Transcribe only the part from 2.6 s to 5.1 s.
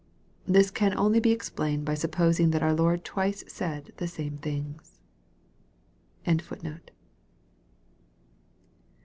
our Lcrd twice said the same things.